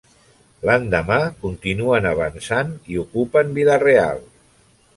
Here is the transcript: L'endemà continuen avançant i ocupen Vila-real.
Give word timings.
L'endemà 0.67 1.17
continuen 1.43 2.09
avançant 2.13 2.73
i 2.95 2.99
ocupen 3.05 3.53
Vila-real. 3.59 4.27